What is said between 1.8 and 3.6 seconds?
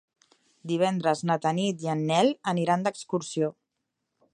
i en Nel aniran d'excursió.